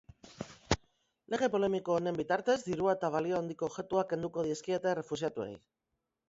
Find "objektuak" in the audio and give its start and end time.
3.69-4.11